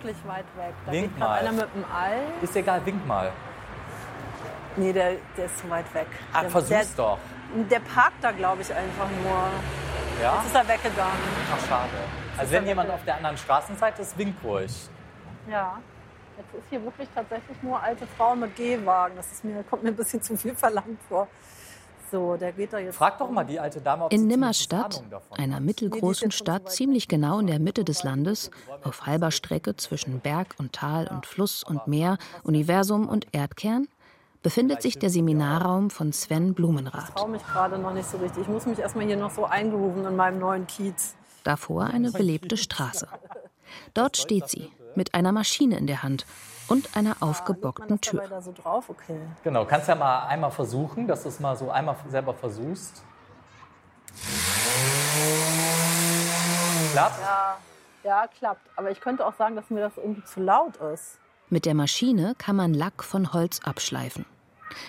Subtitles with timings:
[0.00, 0.74] Wirklich weit weg.
[0.86, 1.38] Da Wink geht mal.
[1.38, 2.20] einer mit dem All.
[2.40, 3.32] Ist egal, wink mal.
[4.76, 6.06] Nee, der, der ist zu weit weg.
[6.32, 7.18] Ach, der, versuch's der, doch.
[7.68, 10.22] Der parkt da, glaube ich, einfach nur.
[10.22, 10.36] Ja?
[10.36, 11.18] Jetzt ist er weggegangen.
[11.52, 11.90] Ach, schade.
[12.36, 14.88] Also wenn jemand auf der anderen Straßenseite ist, wink ruhig.
[15.50, 15.78] Ja.
[16.36, 19.16] Jetzt ist hier wirklich tatsächlich nur alte Frauen mit Gehwagen.
[19.16, 21.26] Das ist mir, kommt mir ein bisschen zu viel verlangt vor.
[22.10, 22.96] So, der geht da jetzt.
[22.96, 27.46] Frag doch mal die alte Dame, ob In Nimmerstadt, einer mittelgroßen Stadt ziemlich genau in
[27.46, 28.50] der Mitte des Landes,
[28.82, 33.88] auf halber Strecke zwischen Berg und Tal und Fluss und Meer, Universum und Erdkern,
[34.42, 37.14] befindet sich der Seminarraum von Sven Ich Blumenrath.
[37.14, 38.42] traue mich gerade noch nicht so richtig.
[38.42, 41.14] Ich muss mich erstmal hier noch so eingrooven in meinem neuen Kiez.
[41.44, 43.08] Davor eine belebte Straße.
[43.94, 46.24] Dort steht sie, mit einer Maschine in der Hand
[46.68, 48.42] und einer aufgebockten dabei Tür.
[48.42, 48.88] so drauf?
[48.88, 49.18] Okay.
[49.42, 53.02] Genau, kannst ja mal einmal versuchen, dass du es mal so einmal selber versuchst.
[56.92, 57.20] Klappt?
[57.20, 57.58] Ja,
[58.04, 58.60] ja, klappt.
[58.76, 61.18] Aber ich könnte auch sagen, dass mir das irgendwie zu laut ist.
[61.50, 64.26] Mit der Maschine kann man Lack von Holz abschleifen.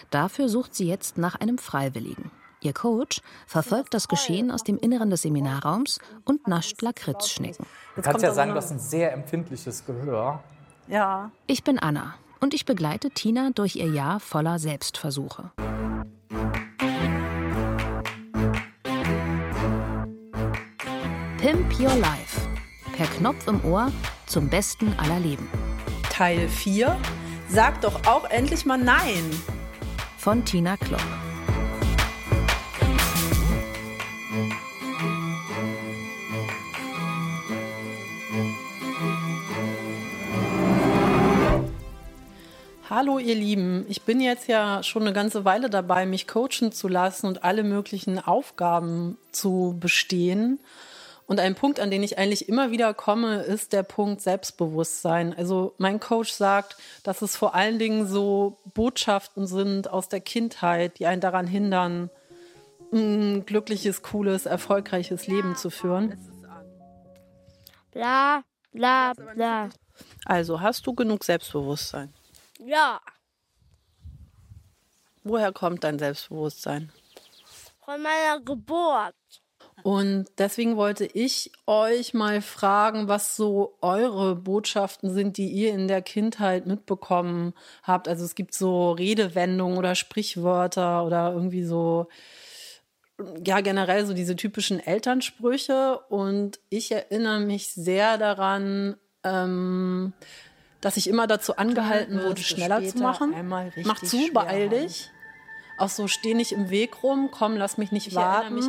[0.09, 2.31] Dafür sucht sie jetzt nach einem Freiwilligen.
[2.61, 7.66] Ihr Coach verfolgt das Geschehen aus dem Inneren des Seminarraums und nascht Lakritzschnecken.
[7.95, 10.44] Du kannst ja sagen, du hast ein sehr empfindliches Gehör.
[10.90, 11.32] Ja.
[11.45, 15.52] Ich bin Anna und ich begleite Tina durch ihr Jahr voller Selbstversuche.
[21.38, 22.42] Pimp Your Life.
[22.98, 23.92] Per Knopf im Ohr
[24.26, 25.48] zum Besten aller Leben.
[26.09, 27.00] Teil 4.
[27.48, 29.24] Sag doch auch endlich mal Nein.
[30.18, 31.28] Von Tina Klopp.
[42.89, 46.88] Hallo ihr Lieben, ich bin jetzt ja schon eine ganze Weile dabei, mich coachen zu
[46.88, 50.59] lassen und alle möglichen Aufgaben zu bestehen.
[51.27, 55.35] Und ein Punkt, an den ich eigentlich immer wieder komme, ist der Punkt Selbstbewusstsein.
[55.38, 60.97] Also mein Coach sagt, dass es vor allen Dingen so Botschaften sind aus der Kindheit,
[60.97, 62.09] die einen daran hindern,
[62.91, 66.17] ein glückliches, cooles, erfolgreiches Leben zu führen.
[67.91, 69.69] Bla, bla, bla.
[70.25, 72.11] Also hast du genug Selbstbewusstsein?
[72.59, 73.00] Ja,
[75.24, 76.92] Woher kommt dein Selbstbewusstsein?
[77.84, 79.16] von meiner Geburt.
[79.81, 85.88] Und deswegen wollte ich euch mal fragen, was so eure Botschaften sind, die ihr in
[85.88, 87.53] der Kindheit mitbekommen
[87.84, 88.08] habt.
[88.08, 92.09] Also es gibt so Redewendungen oder Sprichwörter oder irgendwie so,
[93.44, 96.00] ja, generell so diese typischen Elternsprüche.
[96.09, 100.14] Und ich erinnere mich sehr daran, ähm,
[100.81, 103.34] dass ich immer dazu angehalten wurde, schneller zu machen.
[103.84, 105.12] Mach zu, beeil dich.
[105.79, 108.59] Auch so, steh nicht im Weg rum, komm, lass mich nicht warten.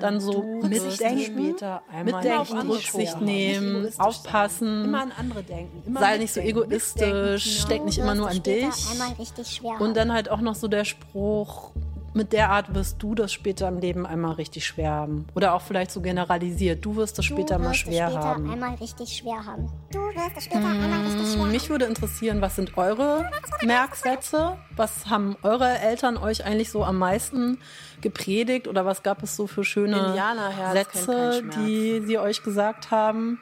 [0.00, 1.56] dann so mitdenken,
[2.04, 4.84] mitdenken, Rücksicht nehmen, aufpassen.
[4.84, 5.82] Immer an andere denken.
[5.84, 8.86] Immer Sei nicht so egoistisch, denk nicht immer nur an dich.
[9.80, 11.72] Und dann halt auch noch so der Spruch,
[12.14, 15.26] mit der Art wirst du das später im Leben einmal richtig schwer haben.
[15.34, 18.50] Oder auch vielleicht so generalisiert, du wirst das später mal schwer später haben.
[18.50, 19.70] einmal richtig schwer haben.
[19.92, 23.30] Du wirst es später einmal richtig schwer Mich würde interessieren, was sind eure
[23.62, 24.56] Merksätze?
[24.76, 27.58] Was haben eure Eltern euch eigentlich so am meisten
[28.00, 28.66] gepredigt?
[28.68, 30.14] Oder was gab es so für schöne
[30.72, 33.40] Sätze, die sie euch gesagt haben?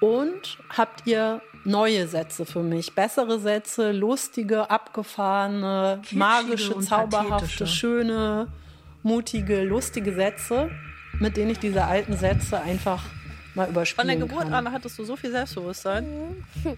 [0.00, 2.94] Und habt ihr neue Sätze für mich?
[2.94, 8.48] Bessere Sätze, lustige, abgefahrene, magische, und zauberhafte, schöne,
[9.02, 10.70] mutige, lustige Sätze,
[11.18, 13.02] mit denen ich diese alten Sätze einfach
[13.54, 14.66] mal überspielen Von der Geburt kann.
[14.66, 16.44] an hattest du so viel Selbstbewusstsein.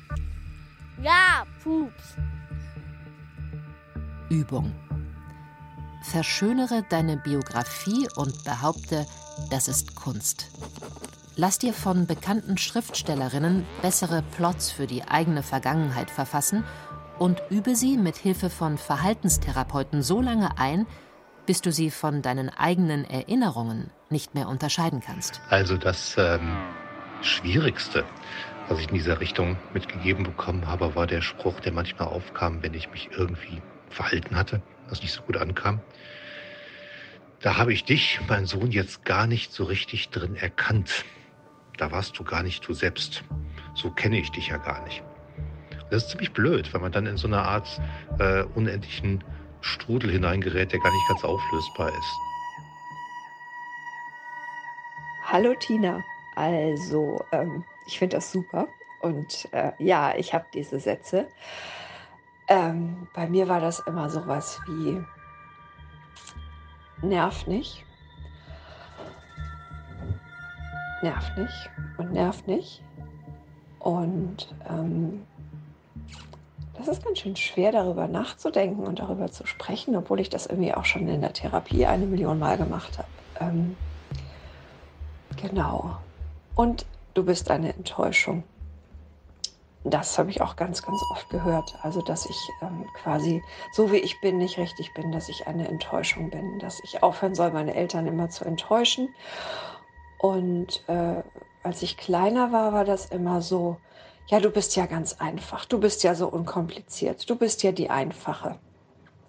[1.03, 2.15] Ja, Pups.
[4.29, 4.75] Übung.
[6.03, 9.07] Verschönere deine Biografie und behaupte,
[9.51, 10.51] das ist Kunst.
[11.43, 16.65] Lass dir von bekannten Schriftstellerinnen bessere Plots für die eigene Vergangenheit verfassen
[17.19, 20.87] und übe sie mit Hilfe von Verhaltenstherapeuten so lange ein,
[21.47, 25.41] bis du sie von deinen eigenen Erinnerungen nicht mehr unterscheiden kannst.
[25.49, 26.59] Also das ähm,
[27.23, 28.05] Schwierigste,
[28.69, 32.75] was ich in dieser Richtung mitgegeben bekommen habe, war der Spruch, der manchmal aufkam, wenn
[32.75, 34.61] ich mich irgendwie verhalten hatte,
[34.91, 35.81] was nicht so gut ankam.
[37.41, 41.07] Da habe ich dich, mein Sohn, jetzt gar nicht so richtig drin erkannt.
[41.81, 43.25] Da warst du gar nicht du selbst.
[43.73, 45.03] So kenne ich dich ja gar nicht.
[45.89, 47.81] Das ist ziemlich blöd, weil man dann in so eine Art
[48.19, 49.25] äh, unendlichen
[49.63, 52.19] Strudel hineingerät, der gar nicht ganz auflösbar ist.
[55.25, 56.05] Hallo Tina.
[56.37, 58.69] Also, ähm, ich finde das super.
[59.01, 61.29] Und äh, ja, ich habe diese Sätze.
[62.49, 65.03] Ähm, bei mir war das immer sowas wie
[67.01, 67.87] nerv nicht.
[71.03, 72.83] Nerv nicht und nerv nicht.
[73.79, 75.27] Und ähm,
[76.75, 80.75] das ist ganz schön schwer, darüber nachzudenken und darüber zu sprechen, obwohl ich das irgendwie
[80.75, 83.09] auch schon in der Therapie eine Million Mal gemacht habe.
[83.41, 83.77] Ähm,
[85.37, 85.97] genau.
[86.55, 88.45] Und du bist eine Enttäuschung.
[89.85, 91.75] Das habe ich auch ganz, ganz oft gehört.
[91.83, 93.43] Also, dass ich ähm, quasi,
[93.73, 97.35] so wie ich bin, nicht richtig bin, dass ich eine Enttäuschung bin, dass ich aufhören
[97.35, 99.09] soll, meine Eltern immer zu enttäuschen.
[100.21, 101.23] Und äh,
[101.63, 103.79] als ich kleiner war, war das immer so,
[104.27, 107.89] ja, du bist ja ganz einfach, du bist ja so unkompliziert, du bist ja die
[107.89, 108.59] einfache,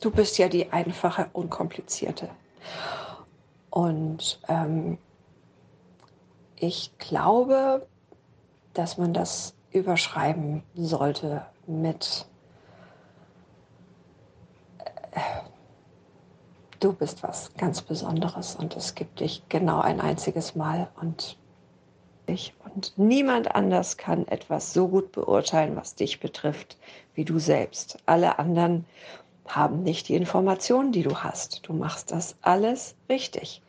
[0.01, 2.29] du bist ja die einfache, unkomplizierte.
[3.69, 4.97] Und ähm,
[6.57, 7.87] ich glaube,
[8.73, 12.27] dass man das überschreiben sollte mit
[16.81, 21.37] du bist was ganz Besonderes und es gibt dich genau ein einziges Mal und
[22.25, 26.77] ich und niemand anders kann etwas so gut beurteilen, was dich betrifft,
[27.13, 27.97] wie du selbst.
[28.05, 28.85] Alle anderen
[29.47, 31.67] haben nicht die Informationen, die du hast.
[31.67, 33.61] Du machst das alles richtig.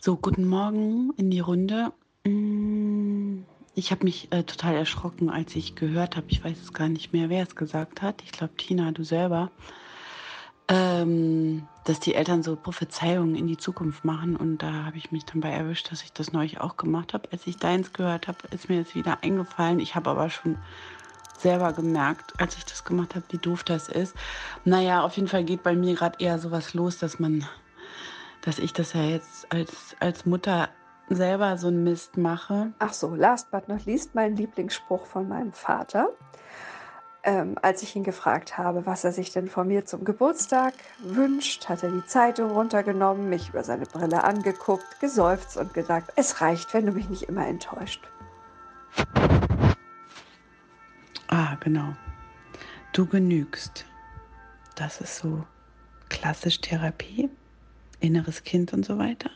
[0.00, 1.92] So, guten Morgen in die Runde.
[2.24, 3.42] Mm,
[3.74, 7.12] ich habe mich äh, total erschrocken, als ich gehört habe, ich weiß es gar nicht
[7.12, 8.22] mehr, wer es gesagt hat.
[8.24, 9.50] Ich glaube, Tina, du selber.
[10.68, 14.36] Ähm, dass die Eltern so Prophezeiungen in die Zukunft machen.
[14.36, 17.28] Und da habe ich mich dann bei erwischt, dass ich das neulich auch gemacht habe.
[17.32, 19.78] Als ich deins gehört habe, ist mir jetzt wieder eingefallen.
[19.78, 20.56] Ich habe aber schon
[21.36, 24.14] selber gemerkt, als ich das gemacht habe, wie doof das ist.
[24.64, 27.44] Naja, auf jeden Fall geht bei mir gerade eher sowas los, dass man
[28.44, 30.68] dass ich das ja jetzt als, als Mutter
[31.08, 32.72] selber so einen Mist mache.
[32.78, 36.10] Ach so, last but not least mein Lieblingsspruch von meinem Vater.
[37.26, 41.70] Ähm, als ich ihn gefragt habe, was er sich denn von mir zum Geburtstag wünscht,
[41.70, 46.74] hat er die Zeitung runtergenommen, mich über seine Brille angeguckt, geseufzt und gesagt, es reicht,
[46.74, 48.02] wenn du mich nicht immer enttäuscht.
[51.28, 51.94] Ah, genau.
[52.92, 53.86] Du genügst.
[54.74, 55.46] Das ist so
[56.10, 57.30] klassisch Therapie
[58.00, 59.30] inneres Kind und so weiter.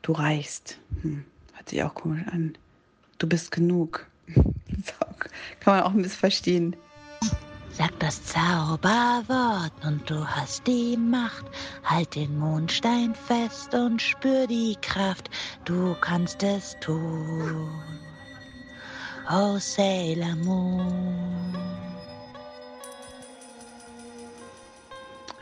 [0.00, 0.78] Du reichst.
[1.02, 2.56] Hm, hört sich auch komisch an.
[3.18, 4.06] Du bist genug.
[5.60, 6.76] Kann man auch missverstehen.
[7.70, 11.44] Sag das Zauberwort und du hast die Macht.
[11.84, 15.28] Halt den Mondstein fest und spür die Kraft.
[15.66, 17.68] Du kannst es tun.
[19.30, 21.54] Oh Sailor Moon.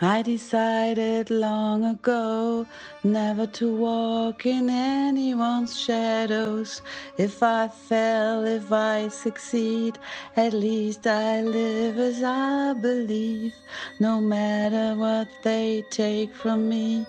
[0.04, 2.66] I decided long ago
[3.04, 6.82] never to walk in anyone's shadows.
[7.18, 9.98] If I fail, if I succeed,
[10.36, 13.54] at least I live as I believe.
[14.00, 17.06] No matter what they take from me,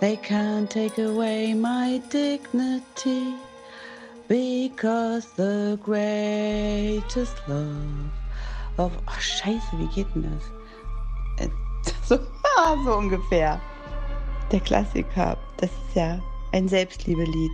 [0.00, 3.34] they can't take away my dignity.
[4.28, 8.10] Because the greatest love
[8.78, 8.92] of.
[9.08, 10.50] Oh, Scheiße, wie geht denn das?
[11.38, 11.50] Äh,
[12.04, 12.18] so,
[12.84, 13.60] so ungefähr.
[14.50, 15.36] Der Klassiker.
[15.58, 16.20] Das ist ja
[16.52, 17.52] ein Selbstliebelied.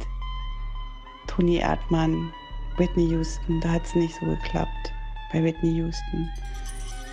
[1.27, 2.33] Toni Erdmann,
[2.77, 3.61] Whitney Houston.
[3.61, 4.93] Da hat es nicht so geklappt
[5.33, 6.31] bei Whitney Houston.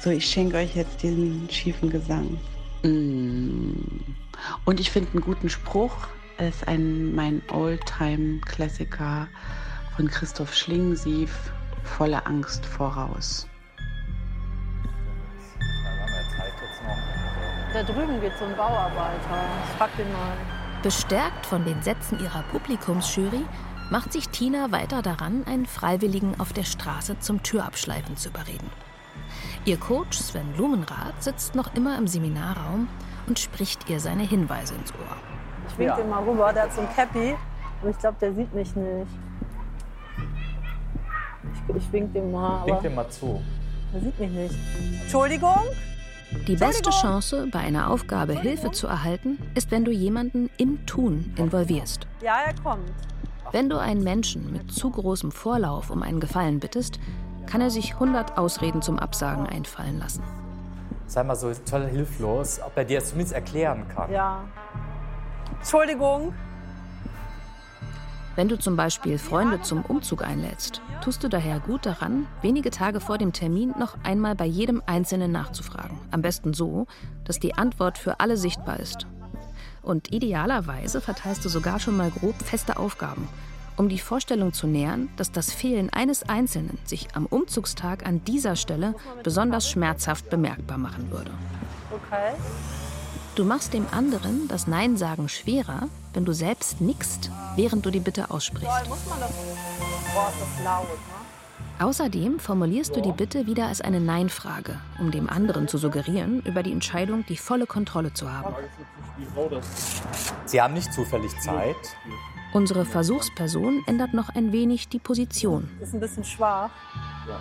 [0.01, 2.37] So, ich schenke euch jetzt diesen schiefen Gesang.
[2.83, 3.73] Mm.
[4.65, 5.95] Und ich finde einen guten Spruch.
[6.37, 9.27] Es ist ein, mein Oldtime-Klassiker
[9.95, 11.51] von Christoph Schlingensief.
[11.83, 13.47] Volle Angst voraus.
[17.73, 19.45] Da drüben geht so ein Bauarbeiter.
[19.63, 20.33] Ich frag den mal.
[20.83, 23.45] Bestärkt von den Sätzen ihrer Publikumsjury
[23.89, 28.69] macht sich Tina weiter daran, einen Freiwilligen auf der Straße zum Türabschleifen zu überreden.
[29.63, 32.89] Ihr Coach Sven Blumenrath sitzt noch immer im Seminarraum
[33.27, 35.15] und spricht ihr seine Hinweise ins Ohr.
[35.69, 35.95] Ich wink ja.
[35.95, 37.35] den mal rüber, der hat so ein Cappy
[37.81, 39.11] und ich glaube, der sieht mich nicht.
[41.53, 42.65] Ich, ich wink dem mal.
[42.65, 43.41] Wink dem mal zu.
[43.93, 44.55] Der sieht mich nicht.
[45.03, 45.61] Entschuldigung?
[46.47, 51.33] Die beste Chance, bei einer Aufgabe Hilfe zu erhalten, ist, wenn du jemanden im Tun
[51.37, 52.07] involvierst.
[52.21, 52.91] Ja, er kommt.
[53.51, 56.99] Wenn du einen Menschen mit zu großem Vorlauf um einen Gefallen bittest,
[57.47, 60.23] kann er sich 100 Ausreden zum Absagen einfallen lassen.
[61.05, 64.11] Sei mal so toll hilflos, ob er dir das zumindest erklären kann.
[64.11, 64.43] Ja.
[65.59, 66.33] Entschuldigung.
[68.35, 73.01] Wenn du zum Beispiel Freunde zum Umzug einlädst, tust du daher gut daran, wenige Tage
[73.01, 75.97] vor dem Termin noch einmal bei jedem Einzelnen nachzufragen.
[76.11, 76.87] Am besten so,
[77.25, 79.05] dass die Antwort für alle sichtbar ist.
[79.81, 83.27] Und idealerweise verteilst du sogar schon mal grob feste Aufgaben,
[83.75, 88.55] um die Vorstellung zu nähern, dass das Fehlen eines Einzelnen sich am Umzugstag an dieser
[88.55, 91.31] Stelle besonders schmerzhaft bemerkbar machen würde.
[91.91, 92.35] Okay.
[93.35, 98.01] Du machst dem anderen das Nein sagen schwerer, wenn du selbst nickst, während du die
[98.01, 98.65] Bitte aussprichst.
[98.67, 100.33] Boah,
[100.63, 101.85] laut, ne?
[101.85, 106.61] Außerdem formulierst du die Bitte wieder als eine Nein-Frage, um dem anderen zu suggerieren, über
[106.61, 108.53] die Entscheidung die volle Kontrolle zu haben.
[110.45, 111.75] Sie haben nicht zufällig Zeit.
[112.53, 115.69] Unsere Versuchsperson ändert noch ein wenig die Position.
[115.79, 116.69] Ist ein bisschen schwach.
[117.27, 117.39] Ja.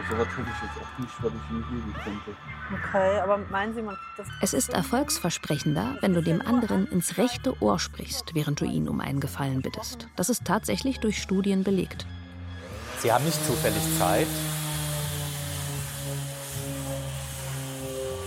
[0.00, 2.36] Also was hätte ich jetzt auch nicht, was ich ihm geben könnte.
[2.70, 4.26] Okay, aber meinen Sie, man kriegt das.
[4.42, 9.00] Es ist erfolgsversprechender, wenn du dem anderen ins rechte Ohr sprichst, während du ihn um
[9.00, 10.08] einen Gefallen bittest.
[10.16, 12.06] Das ist tatsächlich durch Studien belegt.
[12.98, 14.26] Sie haben nicht zufällig Zeit.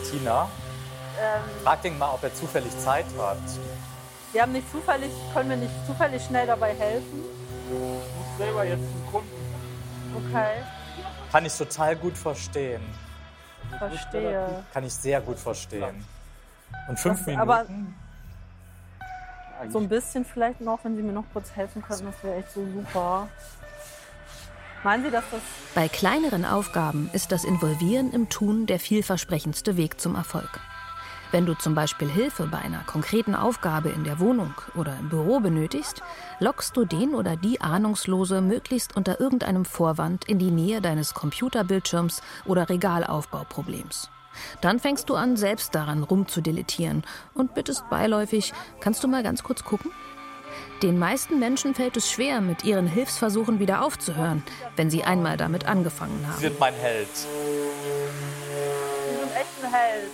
[0.10, 0.50] Tina,
[1.22, 3.38] Ähm, frag den mal, ob er zufällig Zeit hat.
[4.32, 7.24] wir haben nicht zufällig, können wir nicht zufällig schnell dabei helfen?
[7.70, 9.30] Ich muss selber jetzt zum Kunden.
[10.16, 10.64] Okay,
[11.32, 12.82] Kann ich total gut verstehen.
[13.78, 14.64] Verstehe.
[14.74, 16.06] Kann ich sehr gut verstehen.
[16.88, 17.42] Und fünf Das- Minuten?
[17.50, 17.66] aber-
[19.70, 22.52] So ein bisschen vielleicht noch, wenn Sie mir noch kurz helfen könnten, das wäre echt
[22.52, 23.28] so super.
[24.84, 25.42] Meinen Sie, dass das.
[25.76, 30.50] Bei kleineren Aufgaben ist das Involvieren im Tun der vielversprechendste Weg zum Erfolg.
[31.32, 35.40] Wenn du zum Beispiel Hilfe bei einer konkreten Aufgabe in der Wohnung oder im Büro
[35.40, 36.02] benötigst,
[36.40, 42.22] lockst du den oder die Ahnungslose möglichst unter irgendeinem Vorwand in die Nähe deines Computerbildschirms
[42.46, 44.10] oder Regalaufbauproblems.
[44.60, 49.64] Dann fängst du an, selbst daran rumzudeletieren und bittest beiläufig, kannst du mal ganz kurz
[49.64, 49.92] gucken?
[50.82, 54.44] Den meisten Menschen fällt es schwer, mit ihren Hilfsversuchen wieder aufzuhören,
[54.76, 56.40] wenn sie einmal damit angefangen Sie haben.
[56.42, 57.08] sind mein Held.
[57.16, 57.26] Sie
[59.18, 60.12] sind echt ein Held.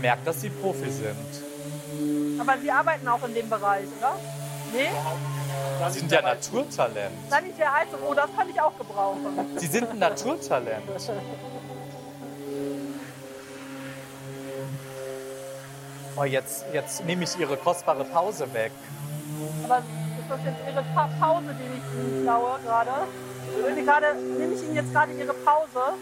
[0.00, 2.38] Merkt, dass Sie Profi sind.
[2.40, 4.14] Aber Sie arbeiten auch in dem Bereich, oder?
[4.72, 4.88] Nee?
[5.90, 7.14] Sie sind ja Naturtalent.
[7.30, 9.56] Sanitär Heizung, oh, das kann ich auch gebrauchen.
[9.56, 10.84] Sie sind ein Naturtalent.
[16.16, 18.72] Oh, jetzt, jetzt nehme ich Ihre kostbare Pause weg.
[19.64, 22.90] Aber ist das jetzt Ihre Pa- Pause, die ich klaue gerade?
[23.84, 24.06] Gerade?
[24.38, 25.94] Nehme ich Ihnen jetzt gerade Ihre Pause?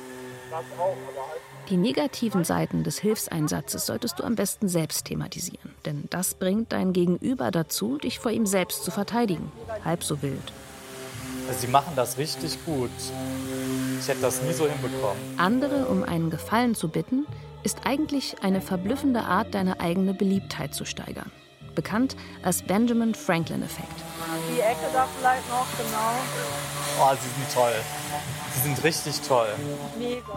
[0.51, 1.41] Das auch, aber halt.
[1.69, 6.93] Die negativen Seiten des Hilfseinsatzes solltest du am besten selbst thematisieren, denn das bringt dein
[6.93, 9.51] Gegenüber dazu, dich vor ihm selbst zu verteidigen.
[9.85, 10.53] Halb so wild.
[11.49, 12.91] Also Sie machen das richtig gut.
[14.01, 15.17] Ich hätte das nie so hinbekommen.
[15.39, 17.27] Andere um einen Gefallen zu bitten,
[17.65, 21.33] ist eigentlich eine verblüffende Art, deine eigene Beliebtheit zu steigern.
[21.75, 23.89] Bekannt als Benjamin Franklin-Effekt.
[24.55, 26.66] Die Ecke da vielleicht noch, genau.
[26.99, 27.73] Oh, Sie sind toll.
[28.55, 29.49] Sie sind richtig toll.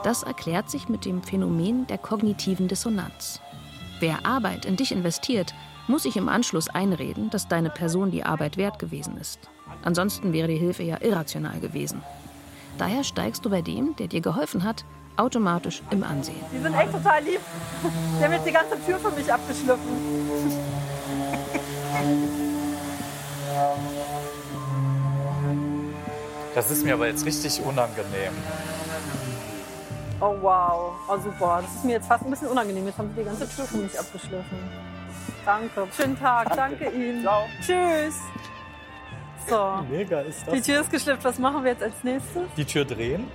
[0.04, 3.40] Das erklärt sich mit dem Phänomen der kognitiven Dissonanz.
[4.00, 5.54] Wer Arbeit in dich investiert,
[5.88, 9.40] muss sich im Anschluss einreden, dass deine Person die Arbeit wert gewesen ist.
[9.84, 12.04] Ansonsten wäre die Hilfe ja irrational gewesen.
[12.78, 14.86] Daher steigst du bei dem, der dir geholfen hat,
[15.18, 16.36] automatisch im Ansehen.
[16.54, 17.42] Die sind echt total lieb.
[18.20, 19.80] Die haben jetzt die ganze Tür für mich abgeschliffen.
[26.56, 28.34] Das ist mir aber jetzt richtig unangenehm.
[30.22, 31.62] Oh wow, oh super.
[31.62, 32.86] Das ist mir jetzt fast ein bisschen unangenehm.
[32.86, 34.58] Jetzt haben sie die ganze Tür für mich abgeschliffen.
[35.46, 35.88] Danke.
[35.96, 36.56] Schönen Tag.
[36.56, 37.22] Danke, Ihnen.
[37.22, 37.46] Ciao.
[37.62, 38.16] Tschüss.
[39.48, 39.84] So.
[39.90, 41.24] Mega ist Die Tür ist geschlüpft.
[41.24, 42.44] Was machen wir jetzt als nächstes?
[42.56, 43.28] Die Tür drehen?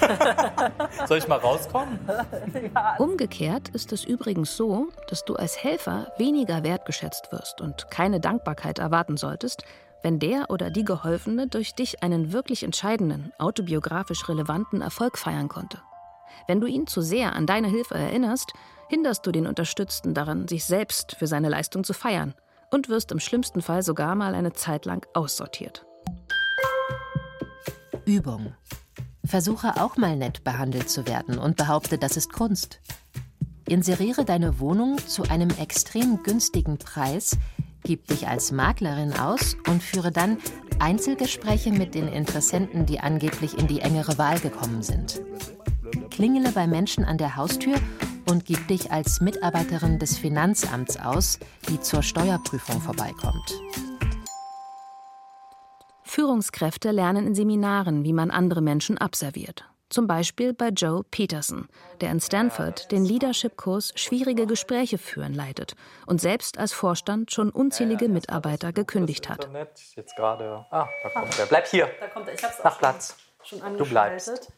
[1.06, 1.98] Soll ich mal rauskommen?
[2.74, 2.96] ja.
[2.98, 8.78] Umgekehrt ist es übrigens so, dass du als Helfer weniger wertgeschätzt wirst und keine Dankbarkeit
[8.78, 9.64] erwarten solltest,
[10.02, 15.78] wenn der oder die Geholfene durch dich einen wirklich entscheidenden, autobiografisch relevanten Erfolg feiern konnte.
[16.46, 18.52] Wenn du ihn zu sehr an deine Hilfe erinnerst,
[18.88, 22.34] hinderst du den Unterstützten daran, sich selbst für seine Leistung zu feiern
[22.70, 25.84] und wirst im schlimmsten Fall sogar mal eine Zeit lang aussortiert.
[28.04, 28.54] Übung.
[29.24, 32.80] Versuche auch mal nett behandelt zu werden und behaupte, das ist Kunst.
[33.68, 37.36] Inseriere deine Wohnung zu einem extrem günstigen Preis,
[37.82, 40.38] gib dich als Maklerin aus und führe dann
[40.78, 45.20] Einzelgespräche mit den Interessenten, die angeblich in die engere Wahl gekommen sind.
[46.10, 47.76] Klingele bei Menschen an der Haustür
[48.28, 53.54] und gib dich als Mitarbeiterin des Finanzamts aus, die zur Steuerprüfung vorbeikommt.
[56.02, 59.64] Führungskräfte lernen in Seminaren, wie man andere Menschen abserviert.
[59.90, 61.68] Zum Beispiel bei Joe Peterson,
[62.02, 65.76] der in Stanford den Leadership-Kurs Schwierige Gespräche führen leitet
[66.06, 69.48] und selbst als Vorstand schon unzählige Mitarbeiter gekündigt hat.
[69.94, 70.66] Jetzt gerade.
[70.70, 71.46] Ah, da kommt er.
[71.46, 71.88] Bleib hier.
[72.00, 72.34] Da kommt er.
[72.34, 73.16] Ich hab's auch Mach Platz.
[73.42, 74.52] schon Du bleibst.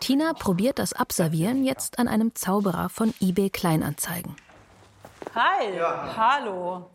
[0.00, 4.36] Tina probiert das Abservieren jetzt an einem Zauberer von eBay Kleinanzeigen.
[5.34, 5.78] Hi.
[6.16, 6.90] Hallo.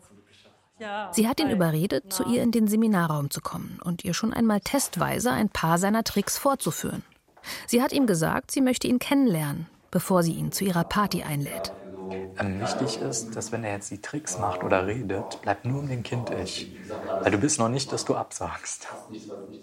[1.12, 4.60] Sie hat ihn überredet, zu ihr in den Seminarraum zu kommen und ihr schon einmal
[4.60, 7.04] testweise ein paar seiner Tricks vorzuführen.
[7.66, 11.72] Sie hat ihm gesagt, sie möchte ihn kennenlernen, bevor sie ihn zu ihrer Party einlädt.
[12.38, 15.88] Ähm, wichtig ist, dass wenn er jetzt die Tricks macht oder redet, bleib nur um
[15.88, 16.76] den Kind ich.
[17.20, 18.88] Weil du bist noch nicht, dass du absagst.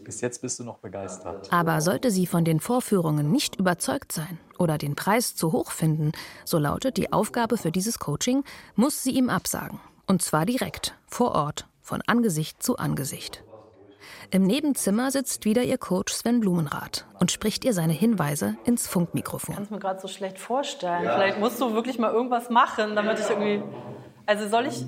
[0.04, 1.52] Bis jetzt bist du noch begeistert.
[1.52, 6.12] Aber sollte sie von den Vorführungen nicht überzeugt sein oder den Preis zu hoch finden,
[6.46, 8.44] so lautet die Aufgabe für dieses Coaching,
[8.76, 9.80] muss sie ihm absagen.
[10.12, 13.46] Und zwar direkt, vor Ort, von Angesicht zu Angesicht.
[14.30, 19.54] Im Nebenzimmer sitzt wieder ihr Coach Sven Blumenrath und spricht ihr seine Hinweise ins Funkmikrofon.
[19.54, 21.04] Ich kann es mir gerade so schlecht vorstellen.
[21.04, 23.64] Vielleicht musst du wirklich mal irgendwas machen, damit ich irgendwie.
[24.26, 24.86] Also soll ich.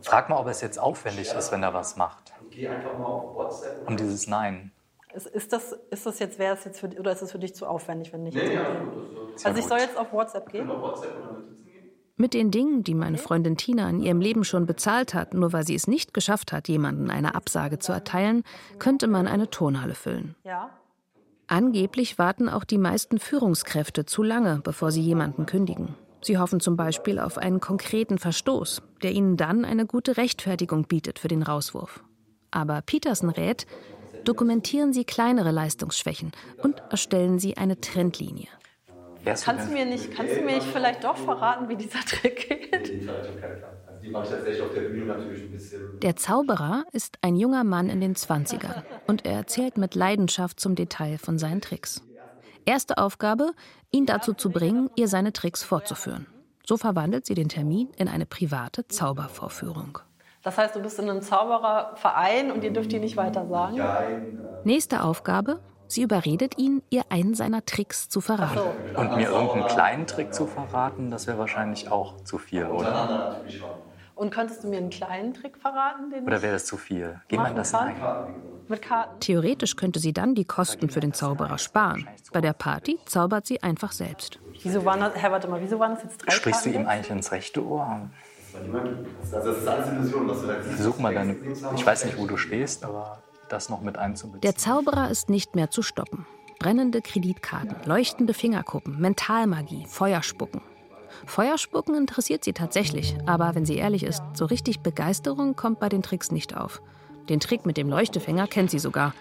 [0.00, 2.32] Frag mal, ob es jetzt aufwendig ist, wenn er was macht.
[3.86, 4.72] Um dieses Nein.
[5.14, 7.54] Ist, ist, das, ist das jetzt, wäre es jetzt für oder ist es für dich
[7.54, 8.34] zu aufwendig, wenn nicht?
[8.34, 8.66] Nee, ja,
[9.44, 10.68] also ich soll jetzt auf WhatsApp gehen?
[12.18, 15.66] Mit den Dingen, die meine Freundin Tina in ihrem Leben schon bezahlt hat, nur weil
[15.66, 18.42] sie es nicht geschafft hat, jemanden eine Absage zu erteilen,
[18.78, 20.34] könnte man eine Turnhalle füllen.
[21.46, 25.94] Angeblich warten auch die meisten Führungskräfte zu lange, bevor sie jemanden kündigen.
[26.22, 31.18] Sie hoffen zum Beispiel auf einen konkreten Verstoß, der ihnen dann eine gute Rechtfertigung bietet
[31.18, 32.02] für den Rauswurf.
[32.50, 33.66] Aber Peterson rät,
[34.24, 36.32] dokumentieren Sie kleinere Leistungsschwächen
[36.62, 38.48] und erstellen Sie eine Trendlinie.
[39.34, 43.02] Kannst du mir nicht, kannst du mir nicht vielleicht doch verraten, wie dieser Trick geht?
[44.02, 46.00] Die mache ich tatsächlich auf der Bühne natürlich ein bisschen.
[46.00, 50.76] Der Zauberer ist ein junger Mann in den 20ern und er erzählt mit Leidenschaft zum
[50.76, 52.02] Detail von seinen Tricks.
[52.64, 53.52] Erste Aufgabe,
[53.90, 56.26] ihn dazu zu bringen, ihr seine Tricks vorzuführen.
[56.64, 59.98] So verwandelt sie den Termin in eine private Zaubervorführung.
[60.42, 63.80] Das heißt, du bist in einem Zaubererverein und ihr dürft ihn nicht weiter sagen?
[64.64, 68.60] Nächste Aufgabe, sie überredet ihn, ihr einen seiner Tricks zu verraten.
[68.94, 73.40] Und mir irgendeinen kleinen Trick zu verraten, das wäre wahrscheinlich auch zu viel, oder?
[74.14, 76.10] Und könntest du mir einen kleinen Trick verraten?
[76.10, 77.20] Den Oder wäre das zu viel?
[77.28, 77.88] Geht man das kann?
[77.88, 78.34] ein?
[78.66, 79.20] Mit Karten?
[79.20, 82.08] Theoretisch könnte sie dann die Kosten für den Zauberer sparen.
[82.32, 84.38] Bei der Party zaubert sie einfach selbst.
[84.62, 86.84] Wieso waren das, Herr, warte mal, wieso waren das jetzt drei Sprichst du Karten?
[86.84, 88.08] ihm eigentlich ins rechte Ohr?
[89.32, 91.36] Also das ist alles Illusion, was du da Versuch mal deine.
[91.76, 94.40] Ich weiß nicht, wo du stehst, aber das noch mit einzubeziehen.
[94.40, 96.26] Der Zauberer ist nicht mehr zu stoppen.
[96.58, 100.62] Brennende Kreditkarten, leuchtende Fingerkuppen, Mentalmagie, Feuerspucken.
[101.26, 106.02] Feuerspucken interessiert sie tatsächlich, aber wenn sie ehrlich ist, so richtig Begeisterung kommt bei den
[106.02, 106.82] Tricks nicht auf.
[107.28, 109.14] Den Trick mit dem Leuchtefinger kennt sie sogar.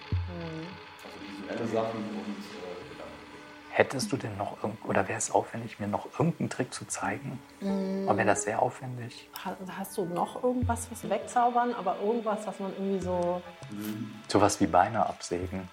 [3.77, 7.37] Hättest du denn noch irgend oder wäre es aufwendig, mir noch irgendeinen Trick zu zeigen?
[7.59, 8.05] Mm.
[8.05, 9.29] Oder wäre das sehr aufwendig?
[9.43, 13.41] Ha- Hast du noch irgendwas, was wegzaubern, aber irgendwas, was man irgendwie so.
[14.29, 15.67] Sowas wie Beine absägen.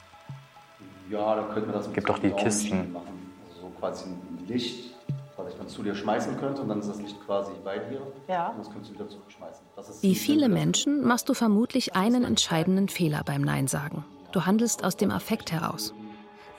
[1.09, 2.93] Ja, da könnten wir das mit Gibt so doch die Kisten.
[2.93, 3.33] Machen.
[3.49, 4.95] Also so quasi ein Licht,
[5.37, 8.03] was ich dann zu dir schmeißen könnte und dann ist das Licht quasi bei dir.
[8.27, 8.49] Ja.
[8.49, 9.65] Und das könntest du wieder zurückschmeißen.
[9.77, 10.49] Das ist Wie viele.
[10.49, 14.05] Menschen machst du vermutlich einen entscheidenden Fehler beim Nein sagen.
[14.33, 15.95] Du handelst aus dem Affekt heraus.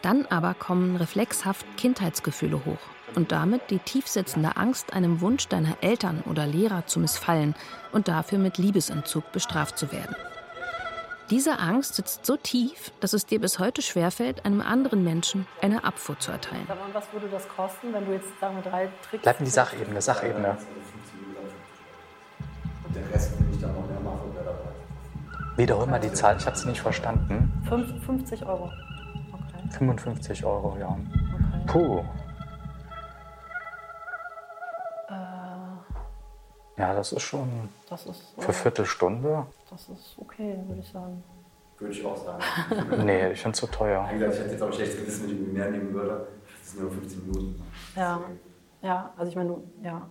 [0.03, 2.77] Dann aber kommen reflexhaft Kindheitsgefühle hoch
[3.15, 7.55] und damit die tiefsitzende Angst, einem Wunsch deiner Eltern oder Lehrer zu missfallen
[7.93, 10.13] und dafür mit Liebesentzug bestraft zu werden.
[11.29, 15.85] Diese Angst sitzt so tief, dass es dir bis heute schwerfällt, einem anderen Menschen eine
[15.85, 16.67] Abfuhr zu erteilen.
[16.67, 19.23] Mal, was würde das kosten, wenn du jetzt, sagen wir, drei Tricks.
[19.23, 20.57] Bleib in die Sachebene, Sachebene.
[22.85, 25.55] Und der Rest, den ich dann noch mehr mache, wäre dabei.
[25.55, 27.53] Wiederhol mal die Zahl, ich habe sie nicht verstanden.
[27.69, 28.69] Fünf- 50 Euro.
[29.75, 30.97] 55 Euro, ja.
[31.67, 31.99] Puh.
[35.09, 35.13] Äh,
[36.81, 38.33] Ja, das ist schon das ist.
[38.39, 39.45] für Viertelstunde.
[39.69, 41.23] Das ist okay, würde ich sagen.
[41.79, 42.41] Würde ich auch sagen.
[43.05, 44.07] Nee, ich finde es zu teuer.
[44.11, 46.27] Wie gesagt, ich hätte jetzt auch ein schlechtes Gewissen, wenn ich irgendwie mehr nehmen würde.
[46.59, 47.61] Das sind nur 15 Minuten.
[47.95, 48.19] Ja.
[48.81, 50.01] Ja, also ich meine, du, ja.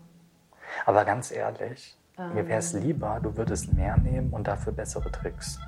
[0.87, 2.35] Aber ganz ehrlich, Ähm.
[2.35, 5.59] mir wäre es lieber, du würdest mehr nehmen und dafür bessere Tricks.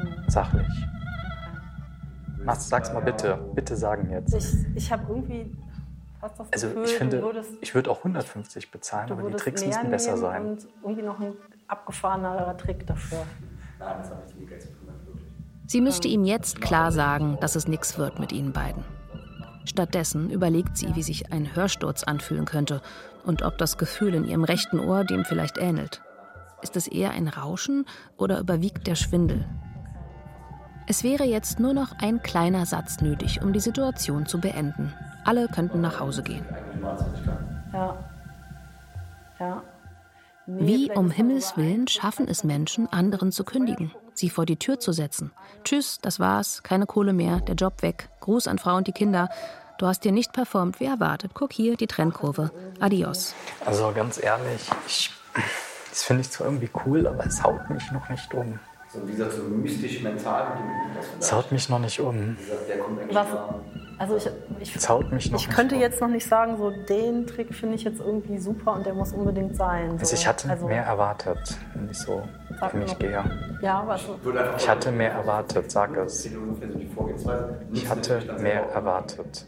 [0.00, 0.24] Hm.
[0.28, 0.66] Sachlich.
[2.48, 3.38] Mach's, sag's mal bitte.
[3.54, 4.32] Bitte sagen jetzt.
[4.34, 5.54] Ich, ich habe irgendwie
[6.18, 9.36] fast das Also Gefühl, ich du finde, würdest, ich würde auch 150 bezahlen, aber die
[9.36, 10.46] Tricks mehr müssen besser sein.
[10.46, 11.34] Und irgendwie noch ein
[11.66, 13.18] abgefahrenerer Trick dafür.
[13.78, 14.88] Nein, das hat nichts mit Geld zu tun.
[15.66, 18.82] Sie müsste ihm jetzt klar sagen, dass es nichts wird mit ihnen beiden.
[19.66, 22.80] Stattdessen überlegt sie, wie sich ein Hörsturz anfühlen könnte
[23.26, 26.00] und ob das Gefühl in ihrem rechten Ohr dem vielleicht ähnelt.
[26.62, 27.84] Ist es eher ein Rauschen
[28.16, 29.44] oder überwiegt der Schwindel?
[30.90, 34.94] Es wäre jetzt nur noch ein kleiner Satz nötig, um die Situation zu beenden.
[35.22, 36.46] Alle könnten nach Hause gehen.
[37.74, 37.98] Ja.
[39.38, 39.62] Ja.
[40.46, 44.92] Wie um Himmels Willen schaffen es Menschen, anderen zu kündigen, sie vor die Tür zu
[44.92, 45.30] setzen?
[45.62, 49.28] Tschüss, das war's, keine Kohle mehr, der Job weg, Gruß an Frau und die Kinder.
[49.76, 51.32] Du hast dir nicht performt wie erwartet.
[51.34, 52.50] Guck hier, die Trendkurve.
[52.80, 53.34] Adios.
[53.66, 55.10] Also ganz ehrlich, ich,
[55.90, 58.58] das finde ich zwar irgendwie cool, aber es haut mich noch nicht um.
[58.90, 60.46] So, wie gesagt, so mystisch mental.
[61.20, 62.36] Es haut mich noch nicht um.
[63.12, 63.26] Was,
[63.98, 64.26] also ich,
[64.60, 65.80] ich, mich noch ich nicht könnte um.
[65.80, 69.12] jetzt noch nicht sagen, so den Trick finde ich jetzt irgendwie super und der muss
[69.12, 69.90] unbedingt sein.
[69.90, 69.98] So.
[69.98, 71.38] Also ich hatte also, mehr erwartet,
[71.74, 72.22] wenn ich so
[72.70, 72.98] für mich noch.
[72.98, 73.24] gehe.
[73.60, 74.02] Ja, was?
[74.56, 76.26] Ich hatte mehr erwartet, sag es.
[77.72, 79.46] Ich hatte mehr erwartet.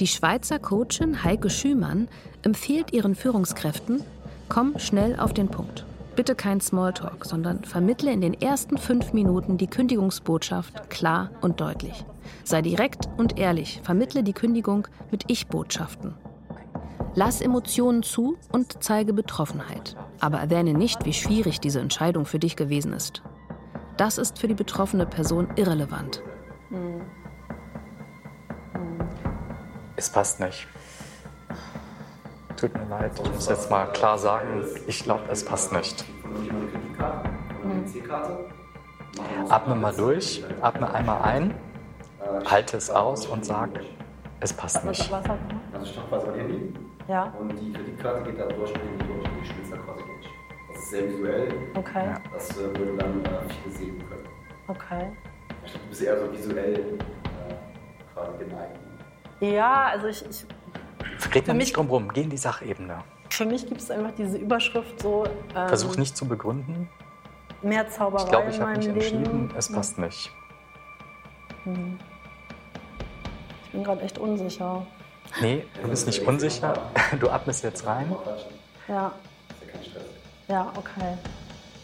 [0.00, 2.08] Die Schweizer Coachin Heike Schümann
[2.42, 4.02] empfiehlt ihren Führungskräften,
[4.48, 5.84] komm schnell auf den Punkt.
[6.18, 12.04] Bitte kein Smalltalk, sondern vermittle in den ersten fünf Minuten die Kündigungsbotschaft klar und deutlich.
[12.42, 16.14] Sei direkt und ehrlich, vermittle die Kündigung mit Ich-Botschaften.
[17.14, 19.94] Lass Emotionen zu und zeige Betroffenheit.
[20.18, 23.22] Aber erwähne nicht, wie schwierig diese Entscheidung für dich gewesen ist.
[23.96, 26.20] Das ist für die betroffene Person irrelevant.
[26.70, 27.00] Hm.
[29.94, 30.66] Es passt nicht.
[32.58, 36.04] Tut mir leid, ich muss jetzt mal klar sagen, ich glaube, es passt nicht.
[39.48, 41.54] Atme mal durch, atme einmal ein,
[42.46, 43.70] halte es aus und sag,
[44.40, 45.12] es passt nicht.
[45.12, 45.30] Also
[45.82, 46.74] ich stoppe quasi mein Handy
[47.06, 47.32] Ja.
[47.38, 48.80] und die Kreditkarte geht da durch und
[49.40, 50.26] die spitzt da quasi durch.
[50.72, 51.48] Das ist sehr visuell.
[51.76, 52.14] Okay.
[52.32, 53.28] Das äh, würde dann äh,
[53.62, 54.28] viele sehen können.
[54.66, 55.12] Okay.
[55.64, 58.78] Ich glaube, du bist eher so visuell äh, quasi geneigt.
[59.40, 60.46] Ja, also ich, ich
[61.34, 63.02] Red Für mal mich- nicht drum rum, geh in die Sachebene.
[63.30, 65.24] für mich gibt es einfach diese Überschrift so.
[65.54, 66.88] Ähm, Versuch nicht zu begründen.
[67.62, 68.96] Mehr Zauberei Ich glaube, ich habe mich Leben.
[69.00, 70.30] entschieden, es passt nicht.
[71.64, 71.98] Hm.
[73.64, 74.86] Ich bin gerade echt unsicher.
[75.40, 76.72] Nee, du bist nicht unsicher.
[77.20, 78.14] Du atmest jetzt rein
[78.86, 79.12] Ja.
[80.48, 81.18] Ja, okay.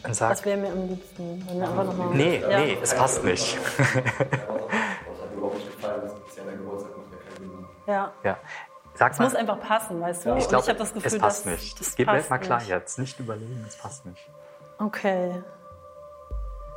[0.04, 1.44] und sag, Das wäre mir am liebsten.
[1.46, 2.58] Wenn wir einfach noch mal nee, ja.
[2.60, 3.58] nee, es passt nicht.
[3.58, 6.38] Das hat mir überhaupt nicht gefallen, das ist
[7.86, 8.38] ja ja
[9.04, 9.08] Ja.
[9.08, 9.10] Ja.
[9.10, 10.28] Sag Es mal, muss einfach passen, weißt du?
[10.36, 11.80] ich Und glaube, ich habe das Gefühl, es passt dass nicht.
[11.80, 12.68] das Gib passt mal klar nicht.
[12.68, 12.98] jetzt.
[12.98, 14.30] Nicht überlegen, es passt nicht.
[14.78, 15.42] Okay.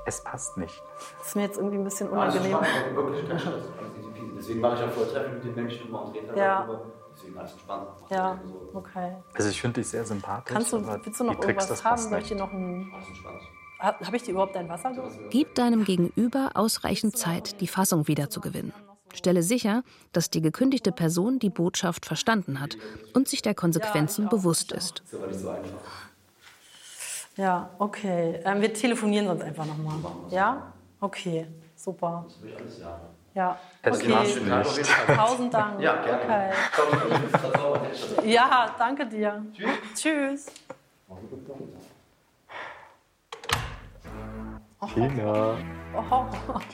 [0.06, 0.82] Es passt nicht.
[1.20, 2.58] Das ist mir jetzt irgendwie ein bisschen unangenehm.
[2.58, 3.54] entspannt, wirklich kein Stress.
[3.54, 4.32] Alles easy peasy.
[4.38, 6.60] Deswegen mache ich auch vorher Treffen mit den Menschen immer und rede Ja.
[6.66, 6.82] darüber.
[7.16, 7.88] Deswegen alles entspannt.
[8.10, 8.54] Ja, Sorgen.
[8.74, 9.16] okay.
[9.34, 10.54] Also ich finde dich sehr sympathisch.
[10.54, 11.98] Kannst du, willst du noch Tricks, irgendwas das haben?
[11.98, 12.92] Soll ich dir noch ein.
[12.96, 13.42] Alles entspannt.
[13.80, 14.92] Habe ich dir überhaupt dein Wasser?
[15.30, 18.74] Gib deinem Gegenüber ausreichend Zeit, die Fassung wiederzugewinnen.
[19.18, 22.78] Stelle sicher, dass die gekündigte Person die Botschaft verstanden hat
[23.14, 25.04] und sich der Konsequenzen bewusst ist.
[25.06, 26.08] Ist aber nicht so einfach.
[27.36, 28.40] Ja, okay.
[28.46, 30.00] Ähm, wir telefonieren sonst einfach nochmal.
[30.32, 30.74] Ja?
[31.00, 32.26] Okay, super.
[33.36, 34.34] Ja, okay.
[35.16, 35.80] Tausend Dank.
[35.80, 36.24] Ja, gerne.
[36.24, 36.52] Okay.
[38.32, 39.46] Ja, danke dir.
[39.94, 40.48] Tschüss.
[44.94, 45.58] Tina,
[45.96, 46.26] Oh.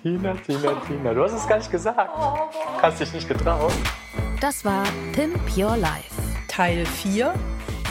[0.01, 1.13] Tina, Tina, Tina.
[1.13, 2.09] Du hast es gar nicht gesagt.
[2.81, 3.71] Hast dich nicht getraut.
[4.41, 6.11] Das war Pimp Your Life.
[6.49, 7.33] Teil 4.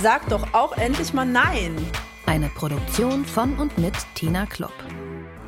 [0.03, 1.75] Sag doch auch endlich mal Nein.
[2.27, 4.75] Eine Produktion von und mit Tina Klopp.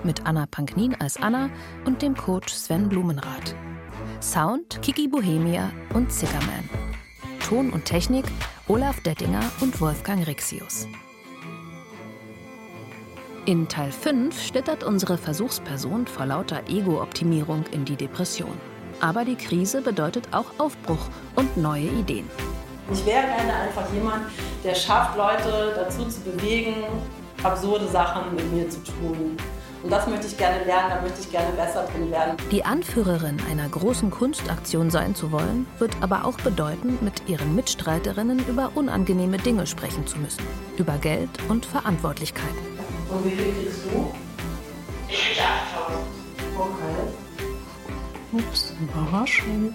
[0.03, 1.51] Mit Anna Panknin als Anna
[1.85, 3.55] und dem Coach Sven Blumenrath.
[4.23, 6.71] Sound Kiki Bohemia und Zickerman.
[7.47, 8.25] Ton und Technik
[8.69, 10.89] Olaf Dettinger und Wolfgang Rixius.
[13.47, 18.59] In Teil 5 schlittert unsere Versuchsperson vor lauter Ego-Optimierung in die Depression.
[19.01, 22.31] Aber die Krise bedeutet auch Aufbruch und neue Ideen.
[22.91, 24.23] Ich wäre gerne einfach jemand,
[24.65, 26.85] der schafft, Leute dazu zu bewegen,
[27.43, 29.37] absurde Sachen mit mir zu tun.
[29.83, 32.39] Und das möchte ich gerne lernen, da möchte ich gerne besser drin werden.
[32.51, 38.39] Die Anführerin einer großen Kunstaktion sein zu wollen, wird aber auch bedeuten, mit ihren Mitstreiterinnen
[38.49, 40.43] über unangenehme Dinge sprechen zu müssen.
[40.79, 42.74] Über Geld und Verantwortlichkeiten.
[43.11, 44.13] Und wie viel kriegst du?
[45.09, 46.05] Ich krieg 8000.
[46.59, 47.25] Okay.
[48.33, 49.75] Ups, Überraschung.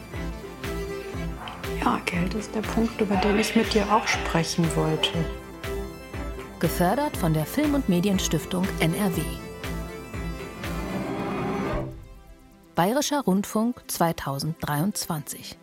[1.84, 5.14] Ja, Geld ist der Punkt, über den ich mit dir auch sprechen wollte.
[6.60, 9.22] Gefördert von der Film- und Medienstiftung NRW.
[12.76, 15.58] Bayerischer Rundfunk 2023.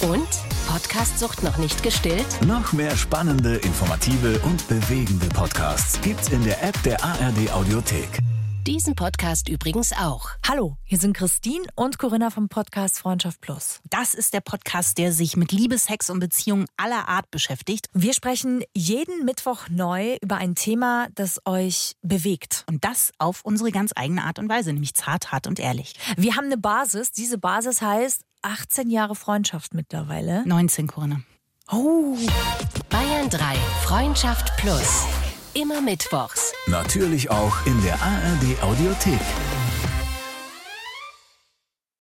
[0.00, 0.28] Und?
[0.74, 2.26] Podcast-Sucht noch nicht gestillt?
[2.48, 8.18] Noch mehr spannende, informative und bewegende Podcasts gibt's in der App der ARD Audiothek.
[8.66, 10.30] Diesen Podcast übrigens auch.
[10.44, 13.82] Hallo, hier sind Christine und Corinna vom Podcast Freundschaft Plus.
[13.88, 17.86] Das ist der Podcast, der sich mit Liebe, Sex und Beziehungen aller Art beschäftigt.
[17.92, 22.64] Wir sprechen jeden Mittwoch neu über ein Thema, das euch bewegt.
[22.68, 25.94] Und das auf unsere ganz eigene Art und Weise, nämlich zart, hart und ehrlich.
[26.16, 27.12] Wir haben eine Basis.
[27.12, 30.46] Diese Basis heißt 18 Jahre Freundschaft mittlerweile.
[30.46, 31.20] 19, Corinna.
[31.70, 32.16] Oh.
[32.90, 33.54] Bayern 3,
[33.84, 35.06] Freundschaft Plus.
[35.54, 36.52] Immer mittwochs.
[36.66, 39.20] Natürlich auch in der ARD Audiothek.